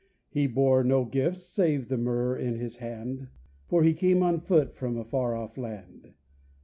He 0.31 0.47
bore 0.47 0.83
no 0.83 1.05
gifts 1.05 1.43
save 1.43 1.87
the 1.87 1.95
myrrh 1.95 2.35
in 2.35 2.55
his 2.55 2.77
hand, 2.77 3.27
For 3.69 3.83
he 3.83 3.93
came 3.93 4.23
on 4.23 4.39
foot 4.39 4.73
from 4.73 4.97
a 4.97 5.03
far 5.05 5.35
off 5.35 5.59
land. 5.59 6.15